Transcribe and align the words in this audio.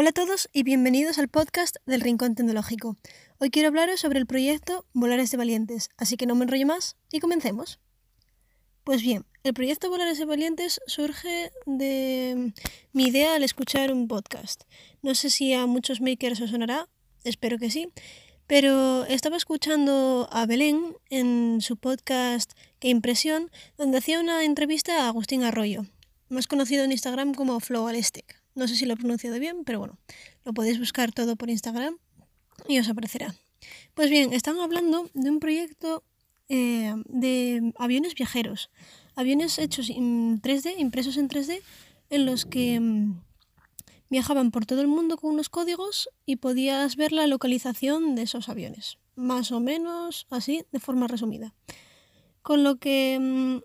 Hola 0.00 0.08
a 0.08 0.12
todos 0.12 0.48
y 0.54 0.62
bienvenidos 0.62 1.18
al 1.18 1.28
podcast 1.28 1.76
del 1.84 2.00
Rincón 2.00 2.34
Tecnológico. 2.34 2.96
Hoy 3.36 3.50
quiero 3.50 3.68
hablaros 3.68 4.00
sobre 4.00 4.18
el 4.18 4.24
proyecto 4.24 4.86
Volares 4.94 5.30
de 5.30 5.36
Valientes, 5.36 5.90
así 5.98 6.16
que 6.16 6.24
no 6.24 6.34
me 6.34 6.44
enrollo 6.44 6.66
más 6.66 6.96
y 7.12 7.20
comencemos. 7.20 7.80
Pues 8.82 9.02
bien, 9.02 9.26
el 9.44 9.52
proyecto 9.52 9.90
Volares 9.90 10.18
de 10.18 10.24
Valientes 10.24 10.80
surge 10.86 11.52
de 11.66 12.54
mi 12.94 13.08
idea 13.08 13.34
al 13.34 13.42
escuchar 13.42 13.92
un 13.92 14.08
podcast. 14.08 14.62
No 15.02 15.14
sé 15.14 15.28
si 15.28 15.52
a 15.52 15.66
muchos 15.66 16.00
makers 16.00 16.40
os 16.40 16.48
sonará, 16.48 16.88
espero 17.24 17.58
que 17.58 17.70
sí, 17.70 17.92
pero 18.46 19.04
estaba 19.04 19.36
escuchando 19.36 20.30
a 20.32 20.46
Belén 20.46 20.96
en 21.10 21.60
su 21.60 21.76
podcast 21.76 22.52
Qué 22.78 22.88
Impresión, 22.88 23.50
donde 23.76 23.98
hacía 23.98 24.18
una 24.18 24.44
entrevista 24.44 25.04
a 25.04 25.08
Agustín 25.08 25.44
Arroyo, 25.44 25.84
más 26.30 26.46
conocido 26.46 26.84
en 26.84 26.92
Instagram 26.92 27.34
como 27.34 27.60
Flow 27.60 27.86
No 28.54 28.66
sé 28.68 28.76
si 28.76 28.86
lo 28.86 28.94
he 28.94 28.96
pronunciado 28.96 29.38
bien, 29.38 29.64
pero 29.64 29.78
bueno, 29.78 29.98
lo 30.44 30.52
podéis 30.52 30.78
buscar 30.78 31.12
todo 31.12 31.36
por 31.36 31.50
Instagram 31.50 31.96
y 32.68 32.78
os 32.78 32.88
aparecerá. 32.88 33.34
Pues 33.94 34.10
bien, 34.10 34.32
están 34.32 34.58
hablando 34.60 35.10
de 35.14 35.30
un 35.30 35.40
proyecto 35.40 36.02
eh, 36.48 36.94
de 37.06 37.72
aviones 37.78 38.14
viajeros, 38.14 38.70
aviones 39.14 39.58
hechos 39.58 39.90
en 39.90 40.40
3D, 40.40 40.74
impresos 40.78 41.16
en 41.16 41.28
3D, 41.28 41.62
en 42.10 42.26
los 42.26 42.44
que 42.44 42.80
mm, 42.80 43.20
viajaban 44.08 44.50
por 44.50 44.66
todo 44.66 44.80
el 44.80 44.88
mundo 44.88 45.16
con 45.16 45.34
unos 45.34 45.48
códigos 45.48 46.08
y 46.26 46.36
podías 46.36 46.96
ver 46.96 47.12
la 47.12 47.26
localización 47.26 48.16
de 48.16 48.22
esos 48.22 48.48
aviones, 48.48 48.98
más 49.14 49.52
o 49.52 49.60
menos 49.60 50.26
así, 50.30 50.64
de 50.72 50.80
forma 50.80 51.06
resumida. 51.06 51.54
Con 52.42 52.64
lo 52.64 52.76
que 52.76 53.18
mm, 53.20 53.60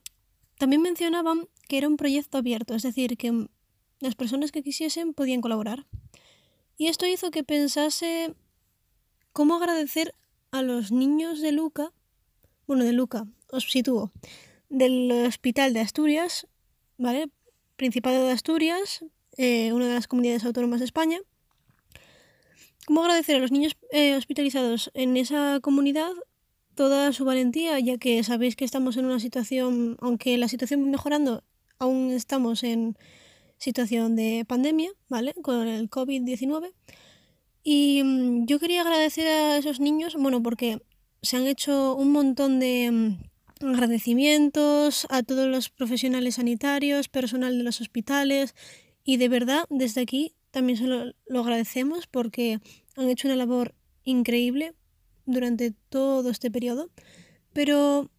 también 0.60 0.82
mencionaban 0.82 1.48
que 1.68 1.78
era 1.78 1.88
un 1.88 1.98
proyecto 1.98 2.38
abierto, 2.38 2.76
es 2.76 2.84
decir, 2.84 3.18
que 3.18 3.48
las 4.00 4.16
personas 4.16 4.52
que 4.52 4.64
quisiesen 4.64 5.14
podían 5.14 5.42
colaborar. 5.42 5.86
Y 6.78 6.88
esto 6.88 7.06
hizo 7.06 7.32
que 7.32 7.44
pensase 7.44 8.34
cómo 9.32 9.56
agradecer 9.56 10.14
a 10.52 10.62
los 10.62 10.92
niños 10.92 11.42
de 11.42 11.52
Luca, 11.52 11.92
bueno, 12.68 12.84
de 12.84 12.94
Luca, 12.94 13.28
os 13.52 13.70
sitúo, 13.70 14.12
del 14.70 15.12
Hospital 15.28 15.74
de 15.74 15.82
Asturias, 15.82 16.48
¿vale? 16.98 17.30
Principado 17.76 18.26
de 18.26 18.32
Asturias, 18.32 19.06
eh, 19.38 19.72
una 19.74 19.88
de 19.88 19.94
las 19.94 20.08
comunidades 20.08 20.46
autónomas 20.46 20.80
de 20.80 20.86
España. 20.86 21.20
Cómo 22.86 23.02
agradecer 23.02 23.36
a 23.36 23.40
los 23.40 23.52
niños 23.52 23.76
eh, 23.92 24.16
hospitalizados 24.16 24.92
en 24.94 25.18
esa 25.18 25.60
comunidad 25.62 26.12
toda 26.76 27.14
su 27.14 27.26
valentía, 27.26 27.80
ya 27.80 27.98
que 27.98 28.24
sabéis 28.24 28.56
que 28.56 28.66
estamos 28.66 28.98
en 28.98 29.06
una 29.06 29.20
situación, 29.20 29.98
aunque 30.02 30.38
la 30.38 30.48
situación 30.48 30.84
va 30.84 30.88
mejorando, 30.88 31.44
aún 31.80 32.12
estamos 32.12 32.64
en 32.64 32.98
situación 33.66 34.16
de 34.16 34.46
pandemia, 34.48 34.92
¿vale? 35.10 35.34
Con 35.42 35.68
el 35.68 35.90
COVID-19. 35.90 36.72
Y 37.64 38.04
mm, 38.04 38.46
yo 38.46 38.60
quería 38.60 38.82
agradecer 38.82 39.28
a 39.28 39.58
esos 39.58 39.80
niños, 39.80 40.16
bueno, 40.18 40.42
porque 40.44 40.80
se 41.24 41.38
han 41.38 41.48
hecho 41.48 41.96
un 41.96 42.12
montón 42.12 42.60
de 42.60 42.92
mm, 42.92 43.66
agradecimientos 43.66 45.08
a 45.10 45.24
todos 45.24 45.48
los 45.48 45.70
profesionales 45.70 46.36
sanitarios, 46.36 47.10
personal 47.10 47.58
de 47.58 47.64
los 47.64 47.82
hospitales, 47.82 48.54
y 49.04 49.18
de 49.18 49.30
verdad, 49.30 49.66
desde 49.70 50.02
aquí 50.02 50.36
también 50.52 50.78
se 50.78 50.86
lo, 50.86 51.42
agradecemos 51.42 52.06
porque 52.06 52.60
han 52.96 53.10
hecho 53.10 53.28
una 53.28 53.36
labor 53.36 53.74
increíble 54.04 54.76
durante 55.26 55.72
todo 55.90 56.30
este 56.30 56.52
periodo. 56.52 56.92
Pero 57.52 58.12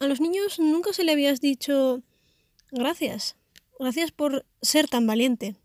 a 0.00 0.06
los 0.06 0.20
niños 0.20 0.58
nunca 0.58 0.94
se 0.94 1.04
le 1.04 1.12
habías 1.12 1.40
dicho 1.40 2.02
Gracias. 2.72 3.36
Gracias 3.82 4.12
por 4.12 4.46
ser 4.60 4.86
tan 4.86 5.08
valiente. 5.08 5.56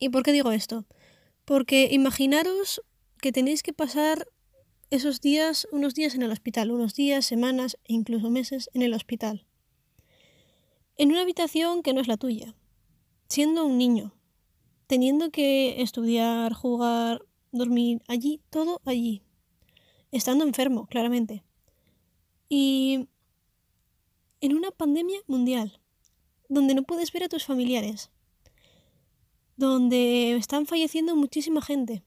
¿Y 0.00 0.08
por 0.08 0.24
qué 0.24 0.32
digo 0.32 0.50
esto? 0.50 0.86
Porque 1.44 1.86
imaginaros 1.92 2.82
que 3.22 3.30
tenéis 3.30 3.62
que 3.62 3.72
pasar 3.72 4.26
esos 4.90 5.20
días, 5.20 5.68
unos 5.70 5.94
días 5.94 6.16
en 6.16 6.22
el 6.22 6.32
hospital, 6.32 6.72
unos 6.72 6.94
días, 6.94 7.24
semanas 7.24 7.78
e 7.84 7.92
incluso 7.92 8.28
meses 8.28 8.68
en 8.74 8.82
el 8.82 8.92
hospital. 8.92 9.46
En 10.96 11.12
una 11.12 11.20
habitación 11.20 11.84
que 11.84 11.92
no 11.92 12.00
es 12.00 12.08
la 12.08 12.16
tuya, 12.16 12.56
siendo 13.28 13.64
un 13.64 13.78
niño, 13.78 14.16
teniendo 14.88 15.30
que 15.30 15.80
estudiar, 15.80 16.54
jugar, 16.54 17.24
dormir, 17.52 18.02
allí, 18.08 18.40
todo 18.50 18.80
allí, 18.84 19.22
estando 20.10 20.42
enfermo, 20.42 20.88
claramente. 20.88 21.44
Y 22.48 23.06
en 24.40 24.56
una 24.56 24.72
pandemia 24.72 25.20
mundial 25.28 25.78
donde 26.48 26.74
no 26.74 26.82
puedes 26.82 27.12
ver 27.12 27.24
a 27.24 27.28
tus 27.28 27.44
familiares, 27.44 28.10
donde 29.56 30.36
están 30.36 30.66
falleciendo 30.66 31.16
muchísima 31.16 31.62
gente. 31.62 32.02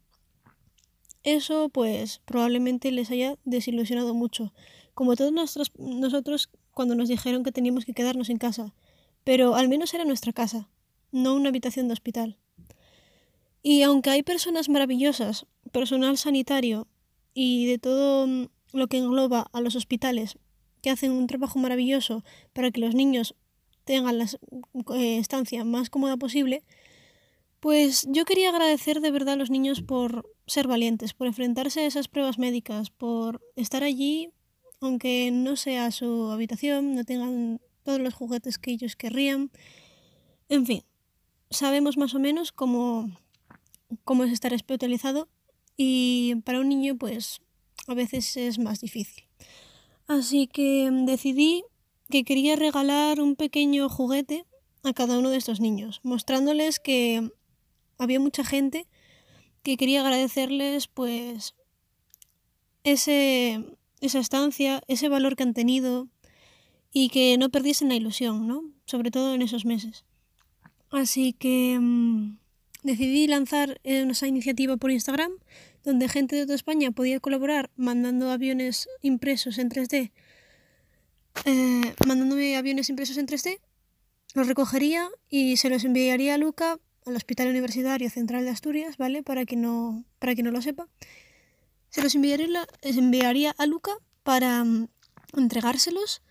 Eso 1.23 1.69
pues 1.69 2.21
probablemente 2.25 2.91
les 2.91 3.11
haya 3.11 3.37
desilusionado 3.45 4.13
mucho, 4.13 4.53
como 4.93 5.15
todos 5.15 5.31
nosotros 5.77 6.49
cuando 6.73 6.95
nos 6.95 7.09
dijeron 7.09 7.43
que 7.43 7.51
teníamos 7.51 7.85
que 7.85 7.93
quedarnos 7.93 8.29
en 8.29 8.37
casa, 8.37 8.73
pero 9.23 9.55
al 9.55 9.69
menos 9.69 9.93
era 9.93 10.05
nuestra 10.05 10.33
casa, 10.33 10.69
no 11.11 11.35
una 11.35 11.49
habitación 11.49 11.87
de 11.87 11.93
hospital. 11.93 12.37
Y 13.61 13.83
aunque 13.83 14.09
hay 14.09 14.23
personas 14.23 14.69
maravillosas, 14.69 15.45
personal 15.71 16.17
sanitario 16.17 16.87
y 17.33 17.67
de 17.67 17.77
todo 17.77 18.27
lo 18.73 18.87
que 18.87 18.97
engloba 18.97 19.47
a 19.53 19.61
los 19.61 19.75
hospitales, 19.75 20.39
que 20.81 20.89
hacen 20.89 21.11
un 21.11 21.27
trabajo 21.27 21.59
maravilloso 21.59 22.23
para 22.53 22.71
que 22.71 22.81
los 22.81 22.95
niños 22.95 23.35
tengan 23.83 24.17
la 24.17 24.25
eh, 24.95 25.17
estancia 25.17 25.63
más 25.63 25.89
cómoda 25.89 26.17
posible, 26.17 26.63
pues 27.59 28.07
yo 28.09 28.25
quería 28.25 28.49
agradecer 28.49 29.01
de 29.01 29.11
verdad 29.11 29.35
a 29.35 29.37
los 29.37 29.51
niños 29.51 29.81
por 29.81 30.29
ser 30.47 30.67
valientes, 30.67 31.13
por 31.13 31.27
enfrentarse 31.27 31.81
a 31.81 31.85
esas 31.85 32.07
pruebas 32.07 32.39
médicas, 32.39 32.89
por 32.89 33.41
estar 33.55 33.83
allí, 33.83 34.31
aunque 34.79 35.29
no 35.31 35.55
sea 35.55 35.91
su 35.91 36.31
habitación, 36.31 36.95
no 36.95 37.05
tengan 37.05 37.61
todos 37.83 37.99
los 37.99 38.15
juguetes 38.15 38.57
que 38.57 38.71
ellos 38.71 38.95
querrían. 38.95 39.51
En 40.49 40.65
fin, 40.65 40.83
sabemos 41.51 41.97
más 41.97 42.15
o 42.15 42.19
menos 42.19 42.51
cómo, 42.51 43.09
cómo 44.03 44.23
es 44.23 44.31
estar 44.31 44.53
hospitalizado 44.53 45.29
y 45.77 46.35
para 46.43 46.59
un 46.59 46.69
niño 46.69 46.97
pues 46.97 47.41
a 47.87 47.93
veces 47.93 48.37
es 48.37 48.57
más 48.57 48.81
difícil. 48.81 49.25
Así 50.07 50.47
que 50.47 50.89
decidí 51.05 51.63
que 52.11 52.23
quería 52.23 52.55
regalar 52.55 53.19
un 53.19 53.35
pequeño 53.35 53.89
juguete 53.89 54.45
a 54.83 54.93
cada 54.93 55.17
uno 55.17 55.29
de 55.31 55.37
estos 55.37 55.59
niños, 55.59 55.99
mostrándoles 56.03 56.79
que 56.79 57.31
había 57.97 58.19
mucha 58.19 58.43
gente 58.43 58.87
que 59.63 59.77
quería 59.77 60.01
agradecerles 60.01 60.87
pues 60.87 61.55
ese, 62.83 63.63
esa 64.01 64.19
estancia, 64.19 64.83
ese 64.87 65.09
valor 65.09 65.35
que 65.35 65.43
han 65.43 65.53
tenido 65.53 66.07
y 66.91 67.09
que 67.09 67.37
no 67.37 67.49
perdiesen 67.49 67.89
la 67.89 67.95
ilusión, 67.95 68.47
¿no? 68.47 68.63
Sobre 68.85 69.11
todo 69.11 69.33
en 69.33 69.41
esos 69.41 69.65
meses. 69.65 70.03
Así 70.89 71.33
que 71.33 71.77
mm, 71.79 72.37
decidí 72.83 73.27
lanzar 73.27 73.79
esa 73.83 74.27
iniciativa 74.27 74.77
por 74.77 74.91
Instagram, 74.91 75.31
donde 75.83 76.09
gente 76.09 76.35
de 76.35 76.43
toda 76.43 76.55
España 76.55 76.91
podía 76.91 77.19
colaborar 77.19 77.71
mandando 77.75 78.29
aviones 78.29 78.89
impresos 79.01 79.57
en 79.57 79.69
3D 79.69 80.11
eh, 81.45 81.95
mandándome 82.05 82.57
aviones 82.57 82.89
impresos 82.89 83.17
en 83.17 83.27
3D, 83.27 83.59
los 84.33 84.47
recogería 84.47 85.09
y 85.29 85.57
se 85.57 85.69
los 85.69 85.83
enviaría 85.83 86.35
a 86.35 86.37
Luca, 86.37 86.79
al 87.05 87.15
Hospital 87.15 87.49
Universitario 87.49 88.09
Central 88.09 88.45
de 88.45 88.51
Asturias, 88.51 88.97
¿vale? 88.97 89.23
Para 89.23 89.45
que 89.45 89.55
no, 89.55 90.05
para 90.19 90.35
que 90.35 90.43
no 90.43 90.51
lo 90.51 90.61
sepa. 90.61 90.87
Se 91.89 92.01
los 92.01 92.15
enviaría, 92.15 92.67
enviaría 92.81 93.53
a 93.57 93.65
Luca 93.65 93.91
para 94.23 94.63
mm, 94.63 94.87
entregárselos 95.35 96.21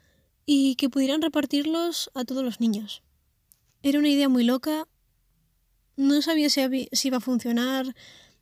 y 0.47 0.77
que 0.77 0.89
pudieran 0.89 1.23
repartirlos 1.23 2.11
a 2.15 2.25
todos 2.25 2.43
los 2.43 2.61
niños. 2.61 3.03
Era 3.83 3.99
una 3.99 4.09
idea 4.09 4.29
muy 4.29 4.45
loca. 4.45 4.87
No 5.97 6.23
sabía 6.23 6.49
si, 6.49 6.89
si 6.93 7.09
iba 7.09 7.19
a 7.19 7.21
funcionar, 7.21 7.95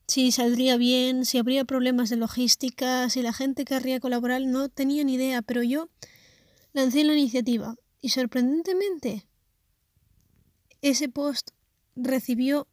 si 0.06 0.30
saldría 0.32 0.76
bien, 0.76 1.24
si 1.24 1.38
habría 1.38 1.64
problemas 1.64 2.08
de 2.10 2.16
logística, 2.16 3.10
si 3.10 3.22
la 3.22 3.32
gente 3.32 3.64
querría 3.64 4.00
colaborar. 4.00 4.42
No 4.42 4.68
tenía 4.68 5.02
ni 5.04 5.14
idea, 5.14 5.42
pero 5.42 5.62
yo 5.62 5.88
lancé 6.72 7.04
la 7.04 7.14
iniciativa 7.14 7.76
y 8.00 8.10
sorprendentemente 8.10 9.26
ese 10.80 11.08
post 11.08 11.50
recibió 11.96 12.68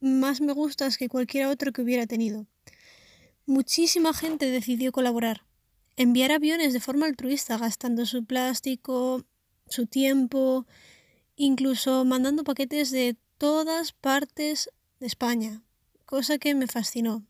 más 0.00 0.40
me 0.40 0.52
gustas 0.52 0.96
que 0.96 1.08
cualquier 1.08 1.46
otro 1.46 1.72
que 1.72 1.82
hubiera 1.82 2.06
tenido. 2.06 2.46
Muchísima 3.44 4.14
gente 4.14 4.50
decidió 4.50 4.92
colaborar, 4.92 5.42
enviar 5.96 6.32
aviones 6.32 6.72
de 6.72 6.80
forma 6.80 7.06
altruista, 7.06 7.58
gastando 7.58 8.06
su 8.06 8.24
plástico, 8.24 9.24
su 9.68 9.86
tiempo, 9.86 10.66
incluso 11.36 12.04
mandando 12.04 12.44
paquetes 12.44 12.90
de 12.90 13.16
todas 13.36 13.92
partes 13.92 14.70
de 15.00 15.06
España, 15.06 15.62
cosa 16.06 16.38
que 16.38 16.54
me 16.54 16.66
fascinó. 16.66 17.26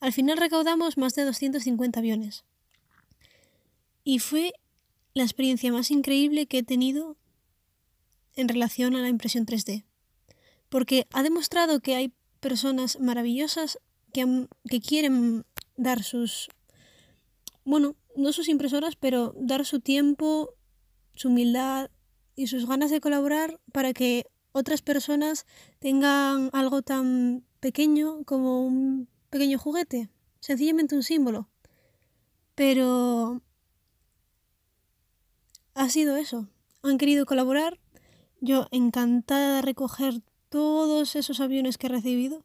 Al 0.00 0.12
final 0.12 0.38
recaudamos 0.38 0.96
más 0.96 1.14
de 1.14 1.24
250 1.24 1.98
aviones. 1.98 2.44
Y 4.04 4.20
fue 4.20 4.52
la 5.14 5.22
experiencia 5.22 5.72
más 5.72 5.90
increíble 5.90 6.46
que 6.46 6.58
he 6.58 6.62
tenido 6.62 7.16
en 8.36 8.48
relación 8.48 8.94
a 8.94 9.00
la 9.00 9.08
impresión 9.08 9.46
3D. 9.46 9.84
Porque 10.68 11.06
ha 11.12 11.22
demostrado 11.22 11.80
que 11.80 11.96
hay 11.96 12.12
personas 12.40 13.00
maravillosas 13.00 13.78
que, 14.12 14.46
que 14.68 14.80
quieren 14.80 15.44
dar 15.76 16.02
sus, 16.02 16.48
bueno, 17.64 17.96
no 18.16 18.32
sus 18.32 18.48
impresoras, 18.48 18.96
pero 18.96 19.34
dar 19.36 19.64
su 19.64 19.80
tiempo, 19.80 20.54
su 21.14 21.28
humildad 21.28 21.90
y 22.36 22.46
sus 22.46 22.66
ganas 22.66 22.90
de 22.90 23.00
colaborar 23.00 23.60
para 23.72 23.92
que 23.92 24.26
otras 24.52 24.82
personas 24.82 25.46
tengan 25.78 26.50
algo 26.52 26.82
tan 26.82 27.44
pequeño 27.60 28.24
como 28.24 28.64
un 28.64 29.08
pequeño 29.30 29.58
juguete, 29.58 30.08
sencillamente 30.40 30.94
un 30.94 31.02
símbolo. 31.02 31.48
Pero 32.54 33.42
ha 35.78 35.88
sido 35.88 36.16
eso. 36.16 36.48
Han 36.82 36.98
querido 36.98 37.24
colaborar. 37.24 37.78
Yo 38.40 38.66
encantada 38.72 39.56
de 39.56 39.62
recoger 39.62 40.22
todos 40.48 41.14
esos 41.14 41.40
aviones 41.40 41.78
que 41.78 41.86
he 41.86 41.90
recibido 41.90 42.44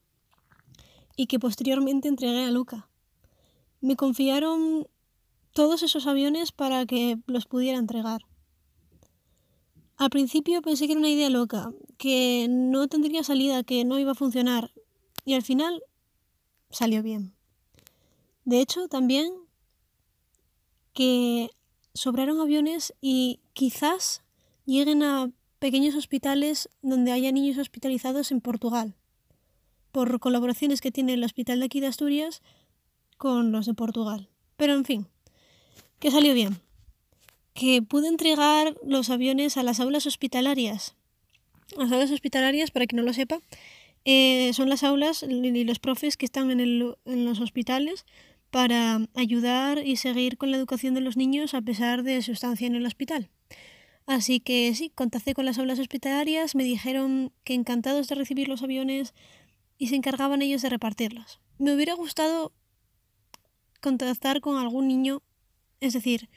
y 1.16 1.26
que 1.26 1.40
posteriormente 1.40 2.08
entregué 2.08 2.46
a 2.46 2.52
Luca. 2.52 2.90
Me 3.82 3.96
confiaron 3.96 4.88
todos 5.52 5.82
esos 5.82 6.06
aviones 6.06 6.52
para 6.52 6.86
que 6.86 7.18
los 7.26 7.48
pudiera 7.48 7.80
entregar. 7.80 8.22
Al 9.98 10.12
principio 10.12 10.62
pensé 10.62 10.86
que 10.86 10.94
era 10.94 11.00
una 11.00 11.10
idea 11.10 11.30
loca, 11.30 11.72
que 11.98 12.48
no 12.50 12.88
tendría 12.88 13.24
salida, 13.24 13.64
que 13.64 13.84
no 13.84 14.00
iba 14.00 14.12
a 14.12 14.16
funcionar, 14.16 14.74
y 15.26 15.34
al 15.34 15.44
final 15.44 15.84
salió 16.70 17.04
bien. 17.04 17.34
De 18.46 18.60
hecho, 18.60 18.88
también 18.88 19.32
que 20.94 21.50
sobraron 21.94 22.40
aviones 22.40 22.94
y 23.02 23.40
quizás 23.54 24.24
lleguen 24.66 25.04
a 25.04 25.32
pequeños 25.60 25.96
hospitales 25.96 26.70
donde 26.82 27.12
haya 27.12 27.32
niños 27.32 27.58
hospitalizados 27.58 28.32
en 28.32 28.42
Portugal, 28.42 28.96
por 29.92 30.20
colaboraciones 30.20 30.82
que 30.82 30.92
tiene 30.92 31.14
el 31.14 31.24
hospital 31.24 31.60
de 31.60 31.66
aquí 31.66 31.80
de 31.80 31.88
Asturias 31.88 32.42
con 33.18 33.52
los 33.52 33.66
de 33.66 33.74
Portugal. 33.74 34.30
Pero 34.58 34.74
en 34.74 34.86
fin, 34.86 35.08
que 36.00 36.12
salió 36.12 36.34
bien. 36.34 36.60
Que 37.54 37.82
pude 37.82 38.08
entregar 38.08 38.76
los 38.84 39.10
aviones 39.10 39.58
a 39.58 39.64
las 39.64 39.80
aulas 39.80 40.06
hospitalarias. 40.06 40.96
Las 41.78 41.92
aulas 41.92 42.12
hospitalarias, 42.12 42.72
para 42.72 42.88
quien 42.88 42.98
no 42.98 43.04
lo 43.04 43.14
sepa, 43.14 43.40
eh, 44.06 44.52
son 44.54 44.68
las 44.70 44.84
aulas 44.84 45.24
y 45.24 45.64
los 45.64 45.80
profes 45.80 46.18
que 46.18 46.26
están 46.26 46.52
en, 46.52 46.60
en 47.06 47.26
los 47.26 47.40
hospitales 47.40 48.06
para 48.54 49.02
ayudar 49.16 49.84
y 49.84 49.96
seguir 49.96 50.38
con 50.38 50.52
la 50.52 50.58
educación 50.58 50.94
de 50.94 51.02
los 51.02 51.18
niños 51.18 51.56
a 51.56 51.64
pesar 51.64 52.04
de 52.04 52.22
su 52.22 52.34
estancia 52.34 52.68
en 52.68 52.76
el 52.76 52.86
hospital. 52.86 53.32
Así 54.06 54.40
que 54.40 54.72
sí, 54.76 54.92
contacté 54.94 55.34
con 55.34 55.46
las 55.46 55.58
aulas 55.58 55.80
hospitalarias, 55.80 56.54
me 56.54 56.64
dijeron 56.64 57.34
que 57.44 57.56
encantados 57.56 58.08
de 58.08 58.14
recibir 58.14 58.48
los 58.48 58.62
aviones 58.62 59.16
y 59.80 59.88
se 59.88 59.96
encargaban 59.96 60.44
ellos 60.44 60.62
de 60.62 60.70
repartirlos. 60.70 61.42
Me 61.58 61.74
hubiera 61.74 61.96
gustado 61.96 62.54
contactar 63.82 64.40
con 64.40 64.58
algún 64.58 64.88
niño 64.88 65.24
es 65.84 65.94
decir, 65.94 66.30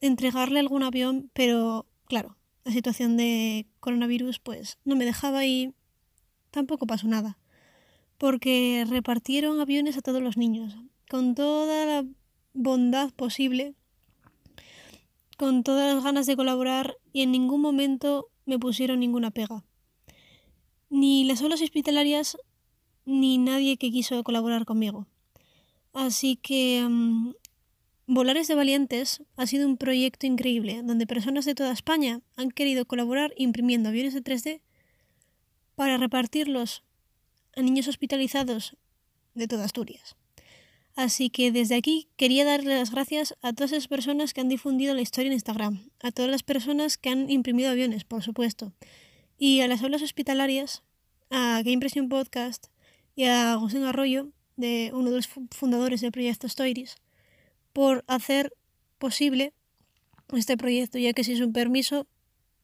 entregarle 0.00 0.60
algún 0.60 0.82
avión, 0.82 1.30
pero 1.32 1.86
claro, 2.04 2.36
la 2.64 2.72
situación 2.72 3.16
de 3.16 3.66
coronavirus 3.78 4.40
pues 4.40 4.78
no 4.84 4.94
me 4.94 5.06
dejaba 5.06 5.46
y 5.46 5.72
tampoco 6.50 6.86
pasó 6.86 7.08
nada. 7.08 7.38
Porque 8.18 8.84
repartieron 8.86 9.60
aviones 9.60 9.96
a 9.96 10.02
todos 10.02 10.20
los 10.20 10.36
niños, 10.36 10.76
con 11.10 11.34
toda 11.34 11.86
la 11.86 12.06
bondad 12.54 13.10
posible, 13.10 13.74
con 15.36 15.64
todas 15.64 15.92
las 15.92 16.04
ganas 16.04 16.26
de 16.26 16.36
colaborar 16.36 16.98
y 17.12 17.22
en 17.22 17.32
ningún 17.32 17.60
momento 17.60 18.28
me 18.46 18.60
pusieron 18.60 19.00
ninguna 19.00 19.32
pega. 19.32 19.64
Ni 20.88 21.24
las 21.24 21.42
olas 21.42 21.62
hospitalarias 21.62 22.38
ni 23.06 23.38
nadie 23.38 23.76
que 23.76 23.90
quiso 23.90 24.22
colaborar 24.22 24.64
conmigo. 24.64 25.08
Así 25.92 26.36
que 26.36 26.86
mm, 26.88 27.32
Volares 28.06 28.46
de 28.46 28.54
Valientes 28.54 29.24
ha 29.36 29.48
sido 29.48 29.66
un 29.66 29.78
proyecto 29.78 30.26
increíble 30.28 30.82
donde 30.84 31.08
personas 31.08 31.44
de 31.44 31.56
toda 31.56 31.72
España 31.72 32.20
han 32.36 32.52
querido 32.52 32.84
colaborar 32.84 33.34
imprimiendo 33.36 33.88
aviones 33.88 34.14
de 34.14 34.22
3D 34.22 34.60
para 35.74 35.96
repartirlos 35.96 36.84
a 37.56 37.62
niños 37.62 37.88
hospitalizados 37.88 38.76
de 39.34 39.48
toda 39.48 39.64
Asturias. 39.64 40.19
Así 41.00 41.30
que 41.30 41.50
desde 41.50 41.76
aquí 41.76 42.08
quería 42.18 42.44
darle 42.44 42.76
las 42.76 42.90
gracias 42.90 43.34
a 43.40 43.54
todas 43.54 43.72
esas 43.72 43.88
personas 43.88 44.34
que 44.34 44.42
han 44.42 44.50
difundido 44.50 44.92
la 44.92 45.00
historia 45.00 45.28
en 45.28 45.32
Instagram, 45.32 45.88
a 46.02 46.10
todas 46.10 46.30
las 46.30 46.42
personas 46.42 46.98
que 46.98 47.08
han 47.08 47.30
imprimido 47.30 47.70
aviones, 47.70 48.04
por 48.04 48.22
supuesto, 48.22 48.74
y 49.38 49.62
a 49.62 49.66
las 49.66 49.82
aulas 49.82 50.02
hospitalarias, 50.02 50.82
a 51.30 51.62
Game 51.62 51.72
Impression 51.72 52.10
Podcast 52.10 52.66
y 53.16 53.24
a 53.24 53.56
José 53.58 53.82
Arroyo, 53.82 54.28
de 54.58 54.90
uno 54.92 55.08
de 55.08 55.16
los 55.16 55.30
fundadores 55.52 56.02
del 56.02 56.12
proyecto 56.12 56.46
Stories, 56.46 56.96
por 57.72 58.04
hacer 58.06 58.52
posible 58.98 59.54
este 60.34 60.58
proyecto, 60.58 60.98
ya 60.98 61.14
que 61.14 61.24
sin 61.24 61.38
su 61.38 61.50
permiso 61.50 62.06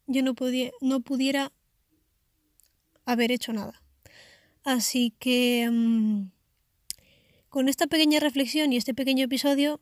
yo 0.07 0.23
no, 0.23 0.35
no 0.83 1.01
pudiera 1.01 1.53
haber 3.07 3.33
hecho 3.33 3.55
nada. 3.55 3.83
Así 4.63 5.15
que 5.19 5.71
mm, 5.73 6.36
con 7.49 7.69
esta 7.69 7.87
pequeña 7.87 8.21
reflexión 8.21 8.73
y 8.73 8.77
este 8.77 8.95
pequeño 8.95 9.25
episodio 9.25 9.81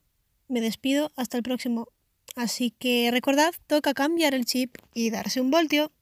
me 0.48 0.60
despido 0.60 1.10
hasta 1.16 1.36
el 1.36 1.42
próximo. 1.42 1.88
Así 2.36 2.70
que 2.70 3.10
recordad, 3.10 3.52
toca 3.66 3.94
cambiar 3.94 4.34
el 4.34 4.44
chip 4.44 4.76
y 4.92 5.10
darse 5.10 5.40
un 5.40 5.50
voltio. 5.50 5.92